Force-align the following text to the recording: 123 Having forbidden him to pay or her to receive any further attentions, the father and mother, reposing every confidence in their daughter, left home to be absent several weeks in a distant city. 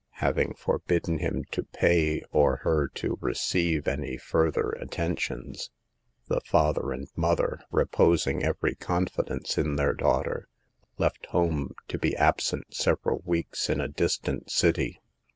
123 0.13 0.45
Having 0.45 0.55
forbidden 0.55 1.17
him 1.19 1.45
to 1.51 1.61
pay 1.61 2.23
or 2.31 2.55
her 2.63 2.87
to 2.87 3.19
receive 3.21 3.87
any 3.87 4.17
further 4.17 4.69
attentions, 4.71 5.69
the 6.27 6.41
father 6.41 6.91
and 6.91 7.07
mother, 7.15 7.59
reposing 7.71 8.41
every 8.43 8.73
confidence 8.73 9.59
in 9.59 9.75
their 9.75 9.93
daughter, 9.93 10.47
left 10.97 11.27
home 11.27 11.75
to 11.87 11.99
be 11.99 12.15
absent 12.15 12.73
several 12.73 13.21
weeks 13.25 13.69
in 13.69 13.79
a 13.79 13.87
distant 13.87 14.49
city. 14.49 14.99